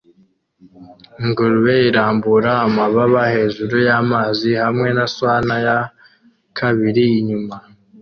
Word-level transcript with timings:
Ingurube 1.23 1.75
irambura 1.89 2.51
amababa 2.67 3.21
hejuru 3.35 3.75
y'amazi 3.87 4.49
hamwe 4.63 4.87
na 4.97 5.05
swan 5.15 5.47
ya 5.67 5.77
kabiri 6.57 7.03
inyuma 7.19 7.55